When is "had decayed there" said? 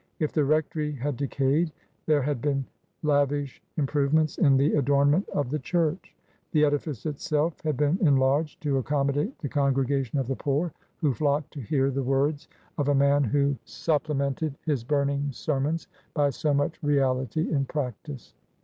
0.93-2.23